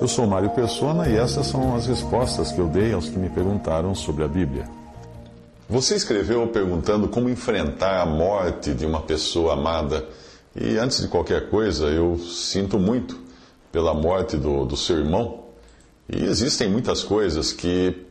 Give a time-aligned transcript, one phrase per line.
[0.00, 3.28] Eu sou Mário Persona e essas são as respostas que eu dei aos que me
[3.28, 4.64] perguntaram sobre a Bíblia.
[5.68, 10.06] Você escreveu perguntando como enfrentar a morte de uma pessoa amada.
[10.54, 13.18] E antes de qualquer coisa, eu sinto muito
[13.72, 15.46] pela morte do, do seu irmão.
[16.08, 18.06] E existem muitas coisas que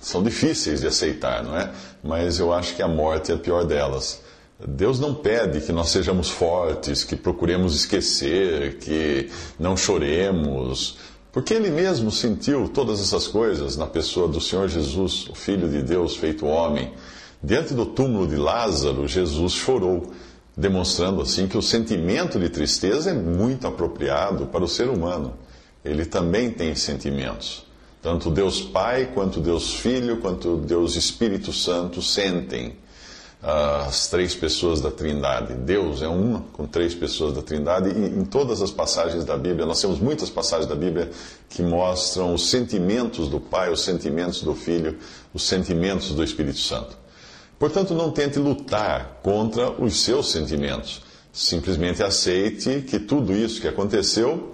[0.00, 1.70] são difíceis de aceitar, não é?
[2.02, 4.20] Mas eu acho que a morte é a pior delas.
[4.66, 9.28] Deus não pede que nós sejamos fortes, que procuremos esquecer, que
[9.58, 10.98] não choremos,
[11.32, 15.82] porque ele mesmo sentiu todas essas coisas na pessoa do Senhor Jesus, o Filho de
[15.82, 16.92] Deus feito homem.
[17.42, 20.12] Diante do túmulo de Lázaro, Jesus chorou,
[20.54, 25.32] demonstrando assim que o sentimento de tristeza é muito apropriado para o ser humano.
[25.82, 27.64] Ele também tem sentimentos.
[28.02, 32.76] Tanto Deus Pai, quanto Deus Filho, quanto Deus Espírito Santo sentem
[33.42, 35.54] as três pessoas da Trindade.
[35.54, 39.66] Deus é uma com três pessoas da Trindade e em todas as passagens da Bíblia,
[39.66, 41.10] nós temos muitas passagens da Bíblia
[41.48, 44.96] que mostram os sentimentos do Pai, os sentimentos do Filho,
[45.34, 46.96] os sentimentos do Espírito Santo.
[47.58, 51.02] Portanto, não tente lutar contra os seus sentimentos.
[51.32, 54.51] Simplesmente aceite que tudo isso que aconteceu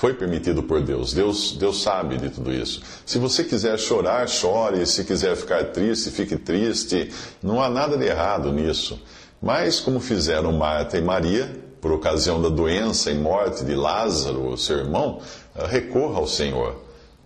[0.00, 1.12] foi permitido por Deus.
[1.12, 1.52] Deus.
[1.58, 2.80] Deus sabe de tudo isso.
[3.04, 4.86] Se você quiser chorar, chore.
[4.86, 7.12] Se quiser ficar triste, fique triste.
[7.42, 8.98] Não há nada de errado nisso.
[9.42, 14.78] Mas, como fizeram Marta e Maria, por ocasião da doença e morte de Lázaro, seu
[14.78, 15.20] irmão,
[15.54, 16.76] eh, recorra ao Senhor.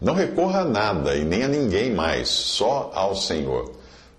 [0.00, 3.70] Não recorra a nada e nem a ninguém mais, só ao Senhor.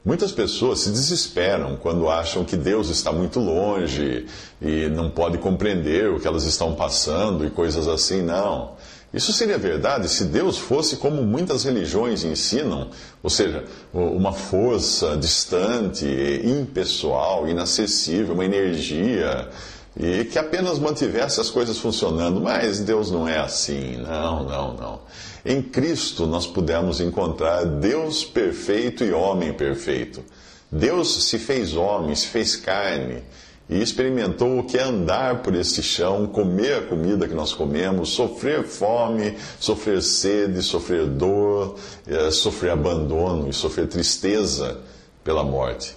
[0.05, 4.27] Muitas pessoas se desesperam quando acham que Deus está muito longe
[4.61, 8.21] e não pode compreender o que elas estão passando e coisas assim.
[8.21, 8.73] Não.
[9.11, 12.89] Isso seria verdade se Deus fosse como muitas religiões ensinam,
[13.23, 16.05] ou seja, uma força distante,
[16.43, 19.49] impessoal, inacessível, uma energia,
[19.97, 22.41] e que apenas mantivesse as coisas funcionando.
[22.41, 23.97] Mas Deus não é assim.
[23.97, 24.99] Não, não, não.
[25.45, 30.23] Em Cristo nós pudemos encontrar Deus perfeito e homem perfeito.
[30.71, 33.23] Deus se fez homem, se fez carne
[33.69, 38.09] e experimentou o que é andar por este chão, comer a comida que nós comemos,
[38.09, 44.79] sofrer fome, sofrer sede, sofrer dor, eh, sofrer abandono e sofrer tristeza
[45.23, 45.95] pela morte.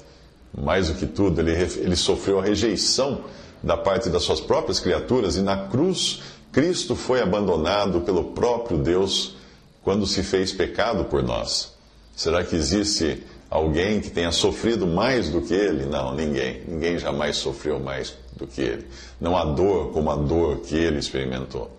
[0.57, 3.25] Mais do que tudo, ele, ele sofreu a rejeição
[3.63, 6.21] da parte das suas próprias criaturas e na cruz
[6.53, 9.37] Cristo foi abandonado pelo próprio Deus
[9.83, 11.73] quando se fez pecado por nós?
[12.17, 15.87] Será que existe alguém que tenha sofrido mais do que ele?
[15.87, 16.63] Não, ninguém.
[16.67, 18.87] Ninguém jamais sofreu mais do que ele.
[19.21, 21.71] Não há dor como a dor que ele experimentou.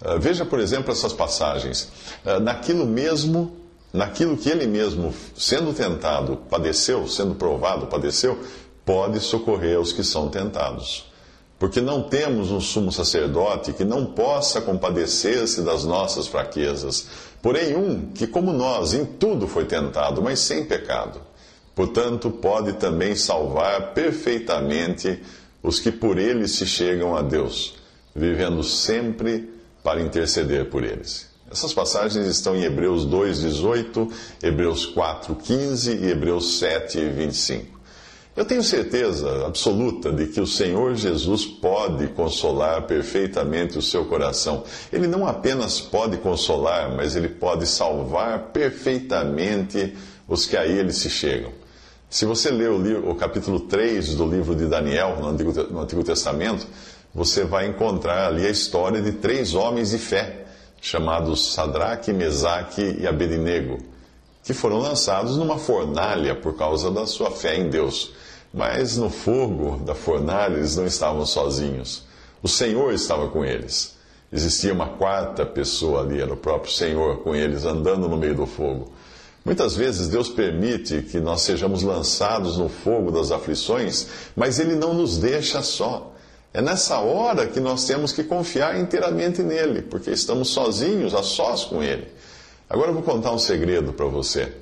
[0.00, 1.90] Uh, veja, por exemplo, essas passagens.
[2.24, 3.54] Uh, naquilo mesmo,
[3.94, 8.36] naquilo que ele mesmo, sendo tentado, padeceu, sendo provado, padeceu,
[8.84, 11.12] pode socorrer os que são tentados.
[11.60, 17.06] Porque não temos um sumo sacerdote que não possa compadecer-se das nossas fraquezas,
[17.40, 21.20] porém um que, como nós, em tudo foi tentado, mas sem pecado.
[21.72, 25.22] Portanto, pode também salvar perfeitamente
[25.62, 27.76] os que por ele se chegam a Deus,
[28.14, 29.54] vivendo sempre
[29.84, 31.33] para interceder por eles.
[31.54, 34.10] Essas passagens estão em Hebreus 2,18,
[34.42, 37.66] Hebreus 4,15 e Hebreus 7,25.
[38.34, 44.64] Eu tenho certeza absoluta de que o Senhor Jesus pode consolar perfeitamente o seu coração.
[44.92, 49.94] Ele não apenas pode consolar, mas ele pode salvar perfeitamente
[50.26, 51.52] os que a ele se chegam.
[52.10, 55.82] Se você ler o, livro, o capítulo 3 do livro de Daniel, no Antigo, no
[55.82, 56.66] Antigo Testamento,
[57.14, 60.43] você vai encontrar ali a história de três homens de fé,
[60.84, 63.78] chamados Sadraque, Mesaque e Abednego,
[64.42, 68.12] que foram lançados numa fornalha por causa da sua fé em Deus.
[68.52, 72.04] Mas no fogo da fornalha eles não estavam sozinhos.
[72.42, 73.94] O Senhor estava com eles.
[74.30, 78.46] Existia uma quarta pessoa ali, era o próprio Senhor com eles, andando no meio do
[78.46, 78.92] fogo.
[79.42, 84.06] Muitas vezes Deus permite que nós sejamos lançados no fogo das aflições,
[84.36, 86.13] mas Ele não nos deixa só.
[86.54, 91.64] É nessa hora que nós temos que confiar inteiramente nele, porque estamos sozinhos, a sós
[91.64, 92.06] com Ele.
[92.70, 94.52] Agora eu vou contar um segredo para você.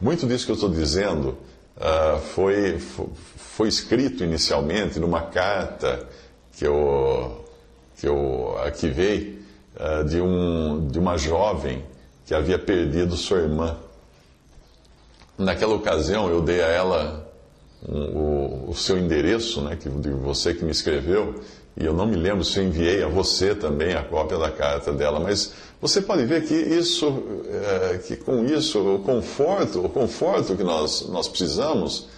[0.00, 1.36] Muito disso que eu estou dizendo
[1.76, 6.08] uh, foi, foi escrito inicialmente numa carta
[6.56, 7.44] que eu,
[7.98, 9.38] que eu arquivei
[9.76, 11.84] uh, de, um, de uma jovem
[12.24, 13.76] que havia perdido sua irmã.
[15.36, 17.27] Naquela ocasião, eu dei a ela
[17.86, 21.40] o, o, seu endereço, né, que, de você que me escreveu,
[21.76, 24.92] e eu não me lembro se eu enviei a você também a cópia da carta
[24.92, 27.22] dela, mas você pode ver que isso,
[27.92, 32.08] é, que com isso, o conforto, o conforto que nós, nós precisamos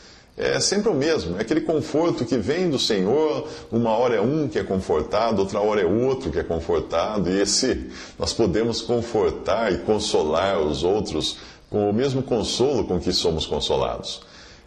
[0.41, 1.37] é sempre o mesmo.
[1.37, 3.47] É aquele conforto que vem do Senhor.
[3.71, 7.29] Uma hora é um que é confortado, outra hora é outro que é confortado.
[7.29, 11.37] E esse nós podemos confortar e consolar os outros
[11.69, 14.23] com o mesmo consolo com que somos consolados.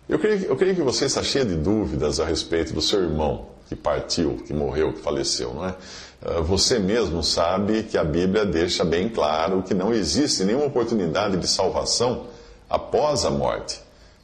[0.07, 3.47] Eu creio, eu creio que você está cheio de dúvidas a respeito do seu irmão
[3.69, 5.75] que partiu, que morreu, que faleceu, não é?
[6.21, 11.37] Ah, você mesmo sabe que a Bíblia deixa bem claro que não existe nenhuma oportunidade
[11.37, 12.27] de salvação
[12.69, 13.81] após a morte.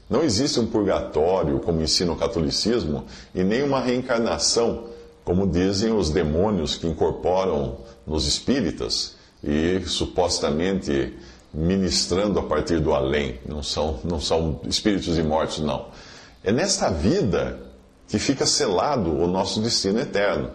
[0.09, 4.85] Não existe um purgatório, como ensina o catolicismo, e nem uma reencarnação,
[5.23, 11.13] como dizem os demônios que incorporam nos espíritas e supostamente
[11.53, 13.39] ministrando a partir do além.
[13.45, 15.87] Não são, não são espíritos imortos, não.
[16.43, 17.59] É nesta vida
[18.07, 20.51] que fica selado o nosso destino eterno.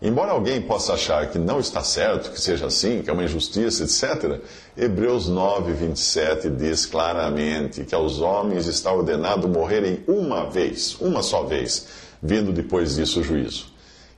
[0.00, 3.84] Embora alguém possa achar que não está certo, que seja assim, que é uma injustiça,
[3.84, 4.40] etc.,
[4.76, 11.44] Hebreus 9, 27 diz claramente que aos homens está ordenado morrerem uma vez, uma só
[11.44, 11.86] vez,
[12.20, 13.71] vindo depois disso o juízo.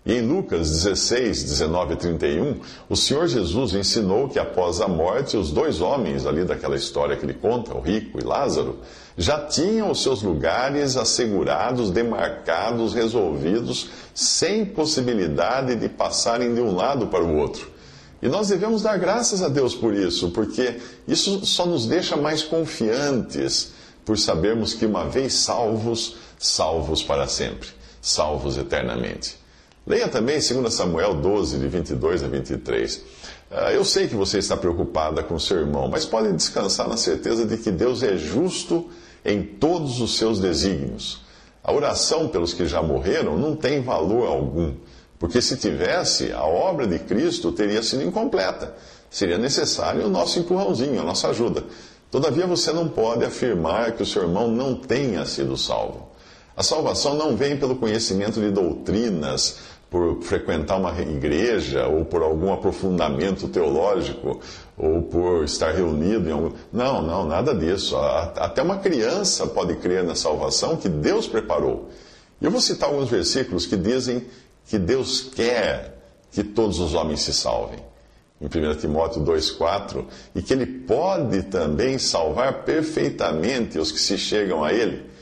[0.07, 2.61] E em Lucas 16, 19 e 31,
[2.91, 7.25] o Senhor Jesus ensinou que após a morte, os dois homens ali daquela história que
[7.25, 8.81] ele conta, o rico e Lázaro,
[9.17, 17.07] já tinham os seus lugares assegurados, demarcados, resolvidos, sem possibilidade de passarem de um lado
[17.07, 17.73] para o outro.
[18.21, 22.43] E nós devemos dar graças a Deus por isso, porque isso só nos deixa mais
[22.43, 23.73] confiantes
[24.05, 27.69] por sabermos que uma vez salvos, salvos para sempre,
[28.03, 29.44] salvos eternamente.
[29.87, 33.03] Leia também 2 Samuel 12, de 22 a 23.
[33.51, 37.45] Ah, eu sei que você está preocupada com seu irmão, mas pode descansar na certeza
[37.45, 38.89] de que Deus é justo
[39.23, 41.23] em todos os seus desígnios.
[41.63, 44.75] A oração pelos que já morreram não tem valor algum,
[45.19, 48.75] porque se tivesse, a obra de Cristo teria sido incompleta.
[49.11, 51.63] Seria necessário o nosso empurrãozinho, a nossa ajuda.
[52.11, 56.09] Todavia, você não pode afirmar que o seu irmão não tenha sido salvo.
[56.57, 59.57] A salvação não vem pelo conhecimento de doutrinas
[59.95, 64.41] por frequentar uma igreja, ou por algum aprofundamento teológico,
[64.77, 66.51] ou por estar reunido em algum.
[66.73, 67.97] Não, não, nada disso.
[67.97, 71.91] Até uma criança pode crer na salvação que Deus preparou.
[72.43, 74.27] Eu vou citar alguns versículos que dizem
[74.67, 75.97] que Deus quer
[76.33, 77.79] que todos os homens se salvem.
[78.41, 84.65] Em 1 Timóteo 2,4, e que Ele pode também salvar perfeitamente os que se chegam
[84.65, 85.14] a Ele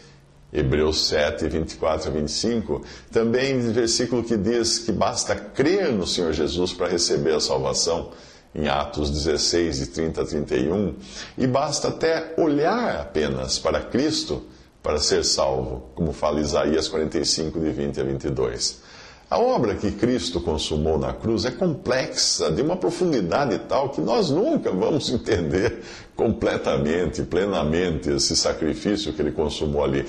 [0.52, 6.74] Hebreus 7, 24 a 25, também versículo que diz que basta crer no Senhor Jesus
[6.74, 8.10] para receber a salvação,
[8.54, 10.94] em Atos 16, de 30 a 31,
[11.38, 14.42] e basta até olhar apenas para Cristo
[14.82, 18.91] para ser salvo, como fala Isaías 45, de 20 a 22.
[19.32, 24.28] A obra que Cristo consumou na cruz é complexa, de uma profundidade tal que nós
[24.28, 25.82] nunca vamos entender
[26.14, 30.06] completamente, plenamente esse sacrifício que ele consumou ali.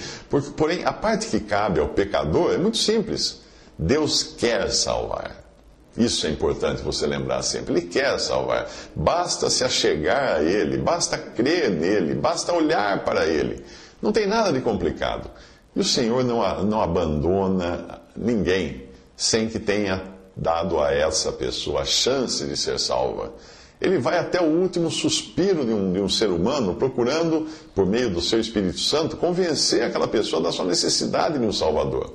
[0.57, 3.39] Porém, a parte que cabe ao pecador é muito simples.
[3.79, 5.41] Deus quer salvar.
[5.97, 7.75] Isso é importante você lembrar sempre.
[7.75, 8.69] Ele quer salvar.
[8.93, 13.63] Basta se achegar a Ele, basta crer nele, basta olhar para Ele.
[14.01, 15.31] Não tem nada de complicado.
[15.73, 20.03] E o Senhor não, não abandona ninguém sem que tenha
[20.35, 23.33] dado a essa pessoa a chance de ser salva.
[23.79, 28.09] Ele vai até o último suspiro de um, de um ser humano, procurando, por meio
[28.09, 32.13] do seu Espírito Santo, convencer aquela pessoa da sua necessidade de um Salvador.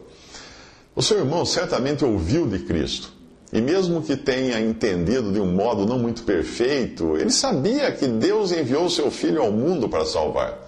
[0.96, 3.12] O seu irmão certamente ouviu de Cristo.
[3.52, 8.52] E mesmo que tenha entendido de um modo não muito perfeito, ele sabia que Deus
[8.52, 10.58] enviou seu filho ao mundo para salvar.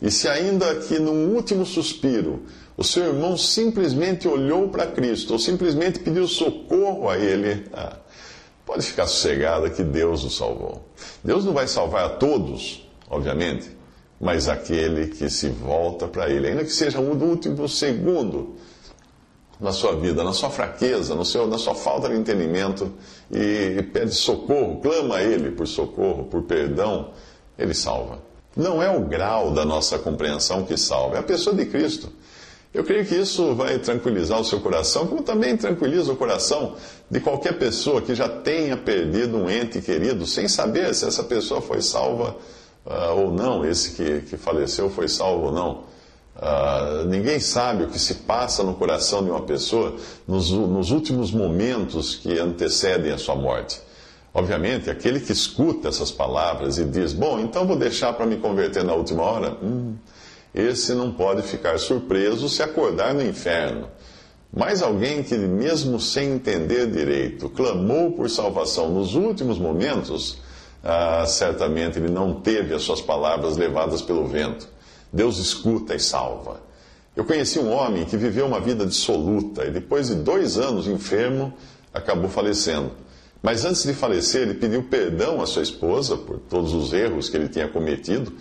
[0.00, 2.42] E se ainda que num último suspiro
[2.76, 7.96] o seu irmão simplesmente olhou para Cristo, ou simplesmente pediu socorro a Ele, ah,
[8.66, 10.82] pode ficar sossegada que Deus o salvou.
[11.22, 13.70] Deus não vai salvar a todos, obviamente,
[14.20, 18.56] mas aquele que se volta para Ele, ainda que seja um último segundo
[19.60, 22.92] na sua vida, na sua fraqueza, no seu, na sua falta de entendimento,
[23.30, 27.10] e pede socorro, clama a Ele por socorro, por perdão,
[27.56, 28.18] Ele salva.
[28.56, 32.10] Não é o grau da nossa compreensão que salva, é a pessoa de Cristo.
[32.74, 36.74] Eu creio que isso vai tranquilizar o seu coração, como também tranquiliza o coração
[37.08, 41.60] de qualquer pessoa que já tenha perdido um ente querido, sem saber se essa pessoa
[41.60, 42.36] foi salva
[42.84, 45.84] uh, ou não, esse que, que faleceu foi salvo ou não.
[46.34, 49.94] Uh, ninguém sabe o que se passa no coração de uma pessoa
[50.26, 53.80] nos, nos últimos momentos que antecedem a sua morte.
[54.34, 58.82] Obviamente, aquele que escuta essas palavras e diz: Bom, então vou deixar para me converter
[58.82, 59.94] na última hora, hum,
[60.54, 63.88] esse não pode ficar surpreso se acordar no inferno.
[64.56, 70.38] Mas alguém que, mesmo sem entender direito, clamou por salvação nos últimos momentos,
[70.84, 74.68] ah, certamente ele não teve as suas palavras levadas pelo vento.
[75.12, 76.60] Deus escuta e salva.
[77.16, 81.52] Eu conheci um homem que viveu uma vida dissoluta e, depois de dois anos enfermo,
[81.92, 82.92] acabou falecendo.
[83.42, 87.36] Mas antes de falecer, ele pediu perdão à sua esposa por todos os erros que
[87.36, 88.32] ele tinha cometido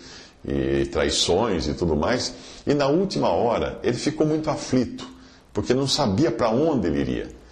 [0.46, 2.34] e traições e tudo mais.
[2.66, 5.08] E na última hora, ele ficou muito aflito,
[5.54, 7.44] porque não sabia para onde ele iria.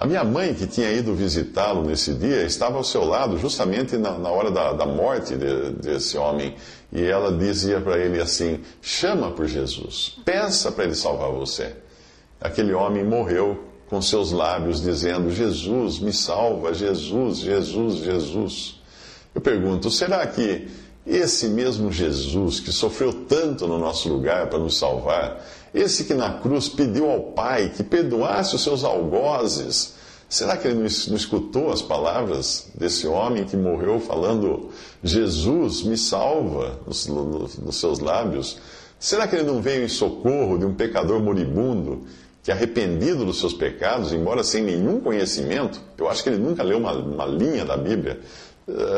[0.00, 4.16] A minha mãe, que tinha ido visitá-lo nesse dia, estava ao seu lado justamente na,
[4.16, 6.54] na hora da, da morte de, desse homem.
[6.92, 11.74] E ela dizia para ele assim: chama por Jesus, peça para ele salvar você.
[12.40, 18.80] Aquele homem morreu com seus lábios dizendo: Jesus, me salva, Jesus, Jesus, Jesus.
[19.34, 20.68] Eu pergunto: será que
[21.08, 25.42] esse mesmo Jesus que sofreu tanto no nosso lugar para nos salvar,
[25.74, 29.94] esse que na cruz pediu ao Pai que perdoasse os seus algozes,
[30.28, 34.68] será que ele não escutou as palavras desse homem que morreu falando:
[35.02, 38.58] Jesus, me salva, nos, nos seus lábios?
[38.98, 42.02] Será que ele não veio em socorro de um pecador moribundo
[42.42, 46.78] que, arrependido dos seus pecados, embora sem nenhum conhecimento, eu acho que ele nunca leu
[46.78, 48.20] uma, uma linha da Bíblia,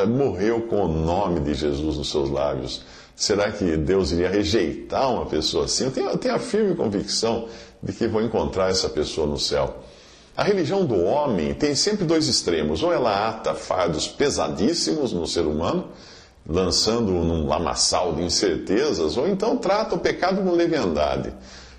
[0.09, 2.83] morreu com o nome de Jesus nos seus lábios?
[3.15, 5.85] Será que Deus iria rejeitar uma pessoa assim?
[5.85, 7.49] Eu tenho, eu tenho a firme convicção
[7.83, 9.83] de que vou encontrar essa pessoa no céu.
[10.37, 12.83] A religião do homem tem sempre dois extremos.
[12.83, 15.89] Ou ela ata fardos pesadíssimos no ser humano,
[16.49, 21.33] lançando-o num lamaçal de incertezas, ou então trata o pecado com leviandade.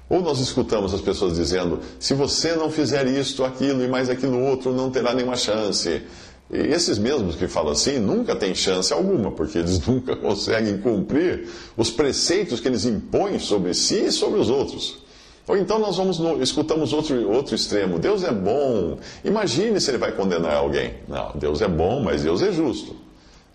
[0.08, 4.40] Ou nós escutamos as pessoas dizendo: se você não fizer isto, aquilo e mais aquilo
[4.40, 6.04] outro, não terá nenhuma chance.
[6.52, 11.48] E esses mesmos que falam assim nunca têm chance alguma, porque eles nunca conseguem cumprir
[11.78, 15.00] os preceitos que eles impõem sobre si e sobre os outros.
[15.48, 17.98] Ou então nós vamos no, escutamos outro, outro extremo.
[17.98, 18.98] Deus é bom.
[19.24, 20.96] Imagine se ele vai condenar alguém.
[21.08, 22.96] Não, Deus é bom, mas Deus é justo.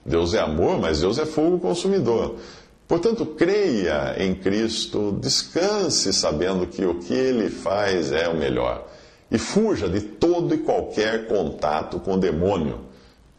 [0.04, 2.36] Deus é amor, mas Deus é fogo consumidor.
[2.88, 8.86] Portanto, creia em Cristo, descanse sabendo que o que ele faz é o melhor.
[9.30, 12.80] E fuja de todo e qualquer contato com o demônio.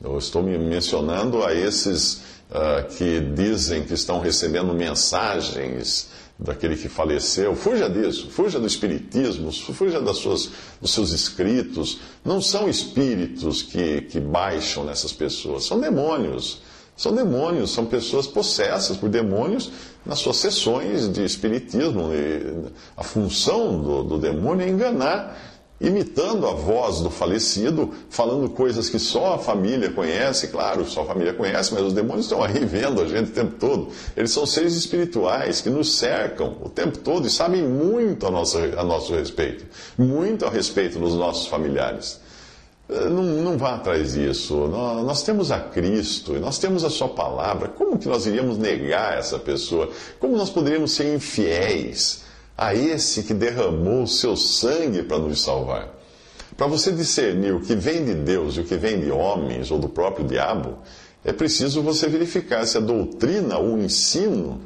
[0.03, 6.87] Eu estou me mencionando a esses uh, que dizem que estão recebendo mensagens daquele que
[6.87, 7.55] faleceu.
[7.55, 11.99] Fuja disso, fuja do espiritismo, fuja das suas, dos seus escritos.
[12.23, 16.61] Não são espíritos que, que baixam nessas pessoas, são demônios.
[16.95, 19.71] São demônios, são pessoas possessas por demônios
[20.03, 22.09] nas suas sessões de espiritismo.
[22.95, 28.97] A função do, do demônio é enganar imitando a voz do falecido, falando coisas que
[28.97, 33.01] só a família conhece, claro, só a família conhece, mas os demônios estão aí vendo
[33.01, 33.89] a gente o tempo todo.
[34.15, 38.57] Eles são seres espirituais que nos cercam o tempo todo e sabem muito a nosso,
[38.57, 39.65] a nosso respeito,
[39.97, 42.19] muito a respeito dos nossos familiares.
[42.89, 44.55] Eh, não, não vá atrás disso.
[44.67, 47.67] Nós, nós temos a Cristo nós temos a Sua palavra.
[47.67, 49.89] Como que nós iríamos negar essa pessoa?
[50.19, 52.25] Como nós poderíamos ser infiéis?
[52.57, 55.93] A esse que derramou o seu sangue para nos salvar.
[56.57, 59.77] Para você discernir o que vem de Deus e o que vem de homens ou
[59.77, 60.79] do próprio diabo,
[61.23, 64.61] é preciso você verificar se a doutrina ou o ensino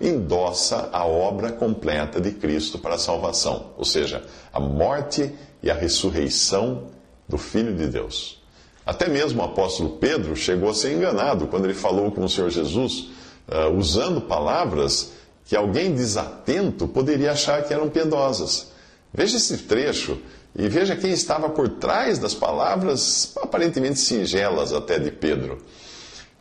[0.00, 5.32] endossa a obra completa de Cristo para a salvação, ou seja, a morte
[5.62, 6.88] e a ressurreição
[7.28, 8.40] do Filho de Deus.
[8.84, 12.50] Até mesmo o apóstolo Pedro chegou a ser enganado quando ele falou com o Senhor
[12.50, 13.10] Jesus,
[13.48, 15.12] uh, usando palavras
[15.44, 18.68] que alguém desatento poderia achar que eram piedosas.
[19.12, 20.18] Veja esse trecho
[20.56, 25.58] e veja quem estava por trás das palavras aparentemente singelas até de Pedro.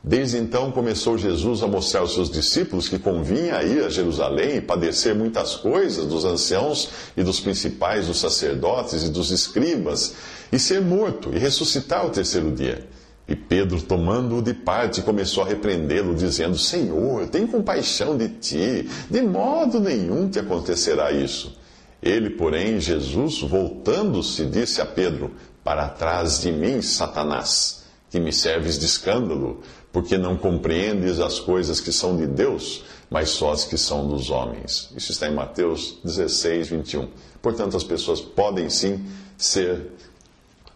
[0.03, 4.62] Desde então começou Jesus a mostrar aos seus discípulos que convinha ir a Jerusalém e
[4.62, 10.15] padecer muitas coisas dos anciãos e dos principais, dos sacerdotes e dos escribas,
[10.51, 12.88] e ser morto e ressuscitar o terceiro dia.
[13.32, 19.22] E Pedro, tomando-o de parte, começou a repreendê-lo, dizendo: Senhor, tem compaixão de ti, de
[19.22, 21.58] modo nenhum te acontecerá isso.
[22.04, 25.32] Ele, porém, Jesus, voltando-se, disse a Pedro:
[25.64, 29.62] Para trás de mim, Satanás, que me serves de escândalo,
[29.94, 34.30] porque não compreendes as coisas que são de Deus, mas só as que são dos
[34.30, 34.92] homens.
[34.94, 37.08] Isso está em Mateus 16, 21.
[37.42, 39.06] Portanto, as pessoas podem sim
[39.38, 39.94] ser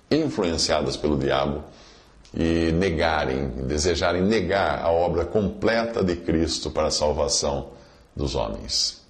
[0.09, 1.74] influenciadas pelo diabo
[2.35, 7.69] e negarem, desejarem negar a obra completa de Cristo para a salvação
[8.15, 9.01] dos homens.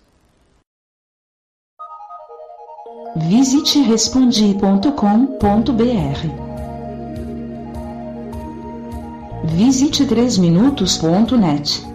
[3.16, 6.46] Visite respondi.com.br.
[9.46, 11.95] Visite 3minutos.net.